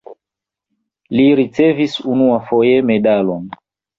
Li 1.17 1.25
ricevis 1.41 1.99
unuafoje 2.13 2.81
medalon. 2.93 3.45